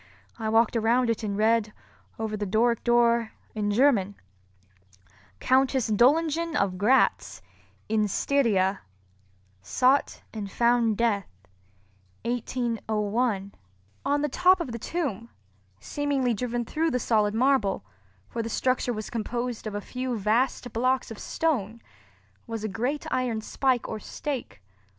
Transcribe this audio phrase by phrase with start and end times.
[0.39, 1.73] I walked around it and read,
[2.17, 4.15] over the Doric door, in German—
[5.39, 7.43] COUNTESS DOLINGEN OF GRATZ
[7.87, 8.79] IN STYRIA
[9.61, 11.27] SOUGHT AND FOUND DEATH
[12.25, 13.53] 1801
[14.03, 15.29] On the top of the tomb,
[15.79, 21.11] seemingly driven through the solid marble—for the structure was composed of a few vast blocks
[21.11, 24.63] of stone—was a great iron spike or stake.